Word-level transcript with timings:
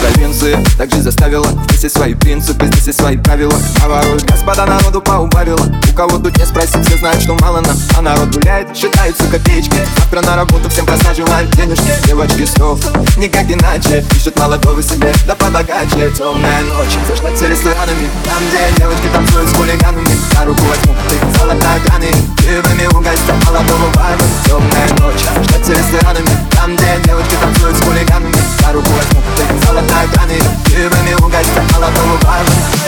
прошлое 0.00 0.64
Также 0.78 1.02
заставила 1.02 1.46
Здесь 1.68 1.84
и 1.84 1.88
свои 1.88 2.14
принципы, 2.14 2.66
здесь 2.66 2.88
и 2.88 2.92
свои 2.92 3.16
правила. 3.16 3.54
Наворот, 3.80 4.22
господа, 4.22 4.66
народу 4.66 5.00
поубавила. 5.00 5.66
У 5.90 5.94
кого 5.94 6.18
тут 6.18 6.36
не 6.36 6.46
спросить, 6.46 6.86
все 6.86 6.96
знают, 6.98 7.22
что 7.22 7.34
мало 7.40 7.60
нам. 7.60 7.76
А 7.96 8.02
народ 8.02 8.34
гуляет, 8.34 8.76
считаются 8.76 9.24
копеечки. 9.30 9.76
Завтра 9.96 10.22
на 10.22 10.36
работу 10.36 10.68
всем 10.68 10.86
просаживают 10.86 11.50
денежки. 11.52 11.90
Девочки 12.06 12.44
снов, 12.44 12.80
никак 13.16 13.50
иначе. 13.50 14.04
Ищут 14.16 14.38
молодого 14.38 14.82
себе, 14.82 15.12
да 15.26 15.34
побогаче. 15.34 16.10
Темная 16.16 16.62
ночь, 16.62 16.98
заждаться 17.08 17.46
ресторанами 17.46 18.08
Там, 18.24 18.42
где 18.48 18.78
девочки 18.78 19.08
танцуют 19.12 19.48
с 19.48 19.54
хулиганами. 19.54 20.16
На 20.34 20.44
руку 20.44 20.62
возьму, 20.62 20.94
ты 21.08 21.38
золотая 21.38 21.80
граны 21.80 22.09
девочки 27.50 27.60
танцуют 27.60 27.76
с 27.76 27.80
хулиганами 27.80 28.34
За 28.60 28.72
руку 28.72 28.88
возьму, 28.90 29.22
ты 29.36 29.66
золотая 29.66 30.06
граны 30.08 30.38
Пивами 30.64 31.14
угостят 31.14 31.72
молодого 31.72 32.16
бармена 32.22 32.79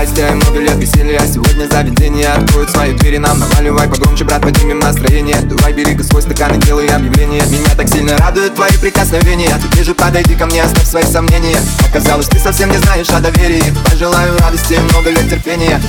счастья 0.00 0.28
и 0.28 0.34
много 0.34 0.60
лет 0.60 0.76
веселья. 0.76 1.20
Сегодня 1.26 1.66
заведение 1.70 2.28
откроют 2.28 2.70
свои 2.70 2.92
двери 2.94 3.18
нам. 3.18 3.38
Наваливай 3.38 3.88
погромче, 3.88 4.24
брат, 4.24 4.40
поднимем 4.40 4.78
настроение. 4.78 5.36
Давай 5.42 5.72
бери 5.72 6.00
свой 6.02 6.22
стакан 6.22 6.54
и 6.54 6.58
делай 6.58 6.86
объявление. 6.88 7.42
Меня 7.46 7.74
так 7.76 7.88
сильно 7.88 8.16
радуют 8.16 8.54
твои 8.54 8.72
прикосновения. 8.80 9.50
Ты 9.60 9.68
ближе 9.68 9.94
подойди 9.94 10.34
ко 10.36 10.46
мне, 10.46 10.62
оставь 10.62 10.86
свои 10.86 11.04
сомнения. 11.04 11.58
Оказалось, 11.88 12.26
ты 12.28 12.38
совсем 12.38 12.70
не 12.70 12.78
знаешь 12.78 13.10
о 13.10 13.20
доверии. 13.20 13.62
Пожелаю 13.90 14.38
радости 14.38 14.74
и 14.74 14.78
много 14.78 15.10
лет 15.10 15.28
терпения. 15.28 15.80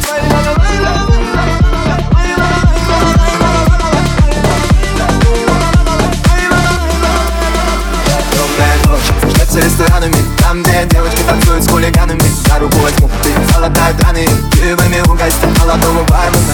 Темная 8.31 8.75
ночь, 8.87 9.63
ресторанами 9.63 10.30
Девочки 11.21 11.27
танцуют 11.27 11.63
с 11.63 11.67
хулиганами. 11.67 12.23
За 12.47 12.59
руку 12.59 12.77
возьму, 12.79 13.09
ты 13.23 13.53
золотая 13.53 13.93
граны 13.93 14.27
Пивами 14.51 15.01
угостят 15.07 15.57
молодого 15.59 16.03
бармена 16.03 16.53